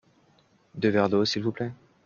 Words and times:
Deux 0.73 0.89
verres 0.89 1.09
d’eau 1.09 1.25
s’il 1.25 1.43
vous 1.43 1.51
plait. 1.51 1.71